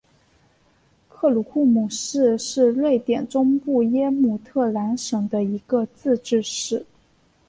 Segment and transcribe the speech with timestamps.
[1.07, 6.83] 克鲁库姆市是瑞典中部耶姆特兰省的一个自治市。